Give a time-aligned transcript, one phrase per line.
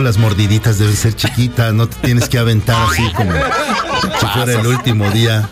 [0.00, 4.60] eso las mordiditas deben ser chiquitas, no te tienes que aventar así como si fuera
[4.60, 5.48] el último día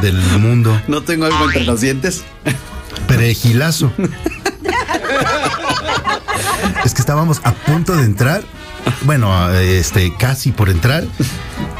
[0.00, 0.80] del mundo.
[0.88, 2.22] No tengo algo entre los dientes.
[3.08, 3.92] Perejilazo.
[6.84, 8.42] Es que estábamos a punto de entrar,
[9.02, 11.04] bueno, este, casi por entrar,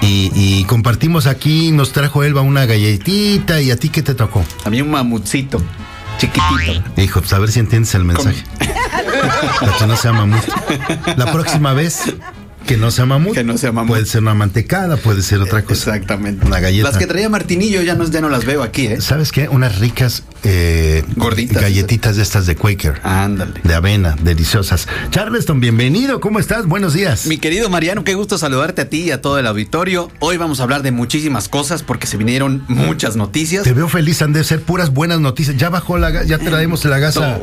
[0.01, 4.45] y, y compartimos aquí, nos trajo Elba una galletita, y a ti qué te tocó.
[4.65, 5.63] A mí un mamutcito,
[6.21, 7.01] chiquitito.
[7.01, 8.45] Hijo, pues a ver si entiendes el mensaje.
[9.63, 10.45] La que no sea mamut.
[11.17, 12.15] La próxima vez
[12.71, 13.35] que no sea mamut.
[13.35, 13.89] Que no sea mamut.
[13.89, 15.97] Puede ser una mantecada, puede ser otra cosa.
[15.97, 16.47] Exactamente.
[16.47, 16.89] Una galleta.
[16.89, 19.01] Las que traía Martinillo ya no, ya no las veo aquí, ¿eh?
[19.01, 19.49] ¿Sabes qué?
[19.49, 21.61] Unas ricas eh, Gorditas.
[21.61, 23.01] galletitas de estas de Quaker.
[23.03, 23.55] Ándale.
[23.65, 24.87] De avena, deliciosas.
[25.11, 26.21] Charleston, bienvenido.
[26.21, 26.67] ¿Cómo estás?
[26.67, 27.27] Buenos días.
[27.27, 30.09] Mi querido Mariano, qué gusto saludarte a ti y a todo el auditorio.
[30.21, 33.65] Hoy vamos a hablar de muchísimas cosas porque se vinieron muchas noticias.
[33.65, 35.57] Te veo feliz, han de ser puras buenas noticias.
[35.57, 37.41] Ya bajó la ya traemos la gasa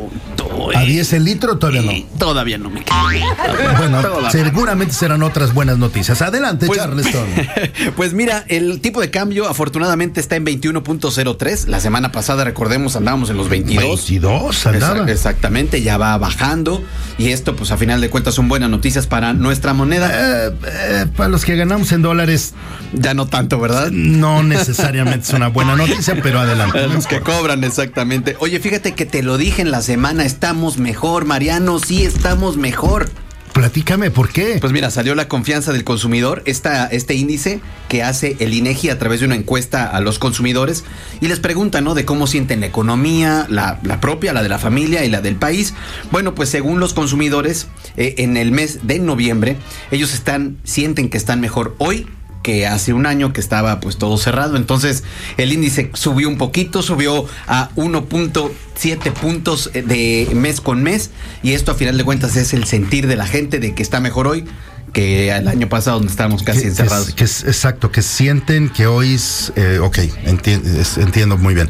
[0.76, 1.92] A eh, 10 el litro, todavía no.
[2.18, 2.96] Todavía no me quedo.
[3.78, 4.30] Bueno, Todavía.
[4.32, 6.22] seguramente serán otras buenas noticias.
[6.22, 7.28] Adelante, Pues- Charleston.
[7.96, 11.68] Pues mira, el tipo de cambio afortunadamente está en 21.03.
[11.68, 13.84] La semana pasada, recordemos, andábamos en los 22.
[13.86, 15.00] 22 andaba.
[15.06, 16.84] Exa- Exactamente, ya va bajando.
[17.18, 20.10] Y esto, pues a final de cuentas, son buenas noticias para nuestra moneda.
[20.48, 22.54] Eh, eh, para los que ganamos en dólares,
[22.94, 23.90] Ya no tanto, ¿verdad?
[23.92, 26.88] no necesariamente es una buena noticia, pero adelante.
[26.94, 28.36] Los que cobran, exactamente.
[28.40, 33.10] Oye, fíjate que te lo dije en la semana, estamos mejor, Mariano, sí estamos mejor.
[33.52, 34.60] Platícame, ¿por qué?
[34.62, 37.60] Pues mira, salió la confianza del consumidor, esta, este índice
[37.90, 40.86] que hace el INEGI a través de una encuesta a los consumidores
[41.20, 41.96] y les pregunta, ¿no?
[41.96, 45.36] De cómo sienten la economía, la, la propia, la de la familia y la del
[45.36, 45.74] país.
[46.12, 49.58] Bueno, pues según los consumidores, eh, en el mes de noviembre,
[49.92, 52.08] ellos están, sienten que están mejor hoy
[52.48, 54.56] que hace un año que estaba pues todo cerrado.
[54.56, 55.04] Entonces
[55.36, 61.10] el índice subió un poquito, subió a 1.7 puntos eh, de mes con mes
[61.44, 64.00] y esto a final de cuentas es el sentir de la gente de que está
[64.00, 64.46] mejor hoy
[64.94, 67.10] que el año pasado donde estábamos casi Que- encerrados.
[67.10, 71.54] es, que es- exacto, que sienten que hoy es, eh, ok, enti- es- entiendo muy
[71.54, 71.70] bien.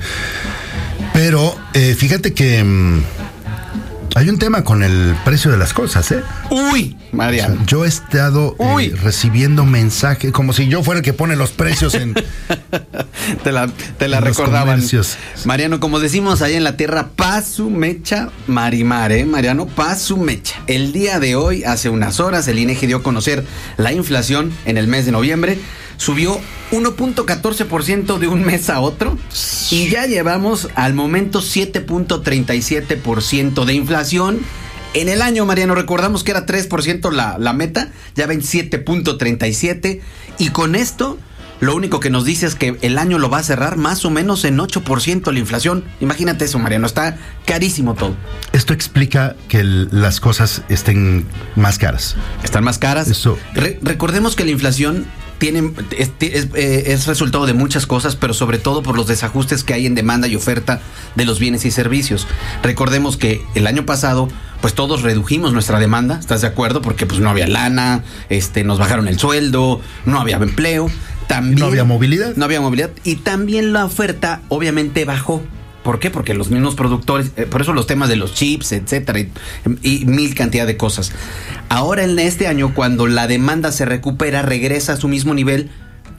[1.14, 3.02] Pero eh, fíjate que mm,
[4.18, 6.24] hay un tema con el precio de las cosas, ¿eh?
[6.50, 7.64] Uy, Mariano.
[7.68, 11.94] Yo he estado eh, recibiendo mensajes como si yo fuera el que pone los precios
[11.94, 12.16] en...
[13.44, 14.82] Te la, te la En los recordaban.
[15.46, 19.26] Mariano, como decimos allá en la tierra, paz su mecha marimar, ¿eh?
[19.26, 20.56] Mariano, paz su mecha.
[20.66, 23.46] El día de hoy, hace unas horas, el INEGI dio a conocer
[23.76, 25.60] la inflación en el mes de noviembre.
[25.98, 26.40] Subió
[26.72, 29.18] 1.14% de un mes a otro
[29.72, 34.40] y ya llevamos al momento 7.37% de inflación.
[34.94, 40.00] En el año, Mariano, recordamos que era 3% la, la meta, ya ven 7.37
[40.40, 41.18] y con esto
[41.60, 44.12] lo único que nos dice es que el año lo va a cerrar más o
[44.12, 45.84] menos en 8% la inflación.
[46.00, 48.16] Imagínate eso, Mariano, está carísimo todo.
[48.54, 52.16] Esto explica que el- las cosas estén más caras.
[52.44, 53.10] Están más caras.
[53.10, 53.40] Eso.
[53.56, 58.34] Re- recordemos que la inflación tiene, es, es- eh, es resultado de muchas cosas, pero
[58.34, 60.82] sobre todo por los desajustes que hay en demanda y oferta
[61.16, 62.28] de los bienes y servicios.
[62.64, 64.28] Recordemos que el año pasado,
[64.62, 66.82] pues todos redujimos nuestra demanda, ¿estás de acuerdo?
[66.82, 70.90] Porque pues no había lana, este, nos bajaron el sueldo, no había empleo.
[71.28, 72.36] También, No había movilidad.
[72.38, 72.90] No había movilidad.
[73.04, 75.44] Y también la oferta, obviamente, bajó.
[75.88, 76.12] ¿Por qué?
[76.12, 79.30] Porque los mismos productores, eh, por eso los temas de los chips, etcétera, y,
[79.84, 81.14] y mil cantidad de cosas.
[81.70, 85.70] Ahora en este año, cuando la demanda se recupera, regresa a su mismo nivel,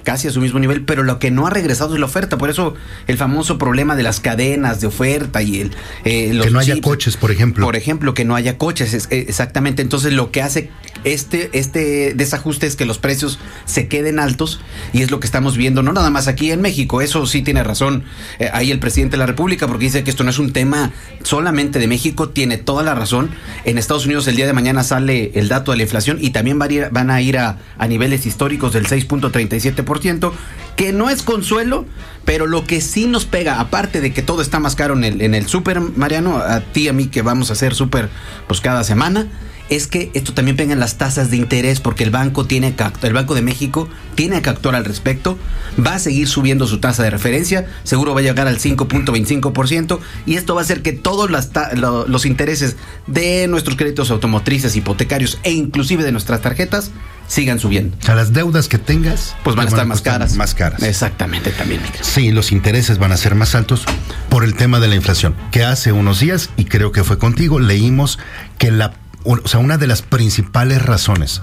[0.04, 2.38] casi a su mismo nivel, pero lo que no ha regresado es la oferta.
[2.38, 2.76] Por eso
[3.08, 6.80] el famoso problema de las cadenas de oferta y el eh, los que no haya
[6.80, 7.66] coches, por ejemplo.
[7.66, 9.82] Por ejemplo, que no haya coches, es- eh, exactamente.
[9.82, 10.70] Entonces lo que hace
[11.04, 14.60] este, este desajuste es que los precios se queden altos
[14.92, 17.62] y es lo que estamos viendo, no nada más aquí en México, eso sí tiene
[17.64, 18.04] razón
[18.38, 20.92] eh, ahí el presidente de la República, porque dice que esto no es un tema
[21.22, 23.30] solamente de México, tiene toda la razón.
[23.64, 26.60] En Estados Unidos el día de mañana sale el dato de la inflación y también
[26.60, 30.32] va a ir- van a ir a, a niveles históricos del 6.37%,
[30.76, 31.86] que no es consuelo,
[32.24, 35.22] pero lo que sí nos pega, aparte de que todo está más caro en el,
[35.22, 38.08] en el súper, Mariano, a ti y a mí que vamos a hacer súper
[38.46, 39.26] pues cada semana,
[39.68, 42.84] es que esto también pega en las tasas de interés porque el banco tiene que
[43.02, 45.38] el Banco de México tiene que actuar al respecto,
[45.84, 50.36] va a seguir subiendo su tasa de referencia, seguro va a llegar al 5.25% y
[50.36, 52.76] esto va a hacer que todos las los intereses
[53.06, 56.90] de nuestros créditos automotrices, hipotecarios e inclusive de nuestras tarjetas
[57.28, 57.96] sigan subiendo.
[58.00, 60.34] O sea, las deudas que tengas Pues van a estar más caras.
[60.36, 60.82] Más caras.
[60.82, 61.80] Exactamente también.
[62.00, 63.84] Sí, los intereses van a ser más altos
[64.30, 65.34] por el tema de la inflación.
[65.52, 68.18] Que hace unos días, y creo que fue contigo, leímos
[68.56, 68.94] que la,
[69.32, 71.42] o sea, una de las principales razones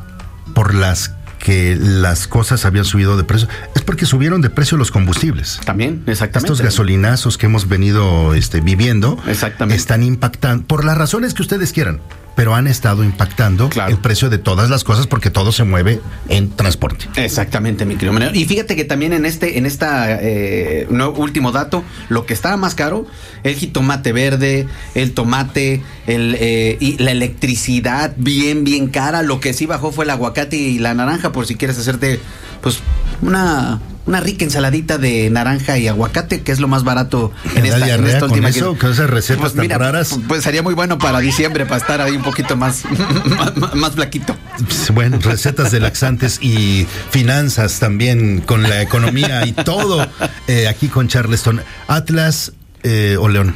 [0.54, 4.90] por las que las cosas habían subido de precio es porque subieron de precio los
[4.90, 5.60] combustibles.
[5.64, 6.54] También, exactamente.
[6.54, 9.80] Estos gasolinazos que hemos venido este, viviendo Exactamente.
[9.80, 12.02] están impactando por las razones que ustedes quieran.
[12.36, 13.92] Pero han estado impactando Claro.
[13.92, 17.08] el precio de todas las cosas porque todo se mueve en transporte.
[17.16, 18.16] Exactamente, mi querido.
[18.34, 22.58] Y fíjate que también en este, en esta eh, no- último dato, lo que estaba
[22.58, 23.08] más caro,
[23.44, 29.24] el jitomate verde, el tomate, el eh, y la electricidad bien, bien cara.
[29.24, 32.20] Lo que sí bajó fue el aguacate y la naranja, por si quieres hacerte,
[32.62, 32.80] pues,
[33.22, 37.69] una, una rica ensaladita de naranja y aguacate, que es lo más barato en ¿Me
[37.69, 38.50] da esta, en esta con última.
[38.50, 38.74] eso?
[38.74, 40.18] que- ¿Con esas recetas Pues tan mira, raras?
[40.28, 42.84] Pues sería muy bueno para diciembre, para estar ahí un poquito más,
[43.57, 44.36] más, más flaquito.
[44.57, 50.08] Pues, Bueno, recetas de laxantes y finanzas también con la economía y todo
[50.48, 51.62] eh, aquí con Charleston.
[51.88, 52.51] Atlas
[52.84, 53.56] eh, o León.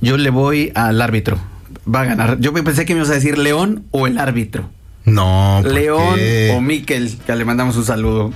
[0.00, 1.38] Yo le voy al árbitro.
[1.92, 2.38] Va a ganar.
[2.38, 4.70] Yo pensé que me ibas a decir León o el árbitro.
[5.08, 6.54] No, ¿por León qué?
[6.56, 8.32] o Miquel, que le mandamos un saludo.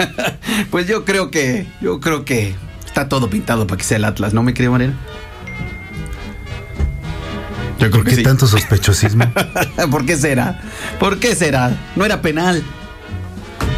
[0.70, 4.34] pues yo creo que, yo creo que está todo pintado para que sea el Atlas,
[4.34, 4.94] ¿no me creo, Mariano?
[7.78, 9.24] Yo ¿Por qué tanto sospechosismo?
[9.90, 10.60] ¿Por qué será?
[10.98, 11.76] ¿Por qué será?
[11.94, 12.64] No era penal.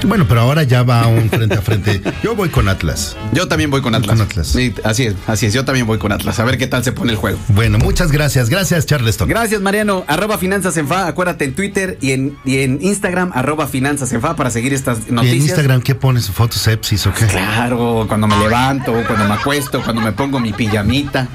[0.07, 2.01] Bueno, pero ahora ya va un frente a frente.
[2.23, 3.17] Yo voy con Atlas.
[3.33, 4.17] Yo también voy con Atlas.
[4.17, 4.47] Con Atlas.
[4.47, 5.53] Sí, así es, así es.
[5.55, 6.39] Yo también voy con Atlas.
[6.41, 7.39] A ver qué tal se pone el juego.
[7.49, 8.49] Bueno, muchas gracias.
[8.49, 9.29] Gracias, Charleston.
[9.29, 10.05] Gracias, Mariano.
[10.09, 11.07] Arroba Finanzas en Fa.
[11.07, 14.99] Acuérdate en Twitter y en, y en Instagram, arroba Finanzas en Fa para seguir estas
[15.07, 15.41] ¿Y en noticias.
[15.49, 16.31] Instagram qué pones?
[16.31, 17.27] ¿Fotos sepsis o qué?
[17.27, 21.29] Claro, cuando me levanto, cuando me acuesto, cuando me pongo mi pijamita.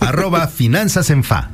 [0.00, 1.50] Arroba Finanzas en Fa.